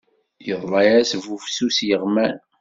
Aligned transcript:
Iḍla-yas 0.51 1.11
bufsus 1.23 1.77
yeɣman. 1.87 2.35